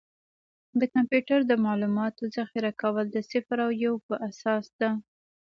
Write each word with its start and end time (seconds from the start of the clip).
د 0.79 0.81
کمپیوټر 0.95 1.39
د 1.45 1.53
معلوماتو 1.65 2.23
ذخیره 2.35 2.71
کول 2.81 3.05
د 3.11 3.17
صفر 3.31 3.57
او 3.65 3.71
یو 3.83 3.93
په 4.07 4.13
اساس 4.29 4.65
ده. 4.79 4.89